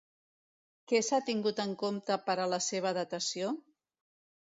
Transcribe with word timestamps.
Què 0.91 1.01
s'ha 1.09 1.19
tingut 1.27 1.63
en 1.65 1.77
compte 1.83 2.19
per 2.25 2.39
a 2.41 2.51
la 2.57 2.63
seva 2.71 2.97
datació? 3.03 3.57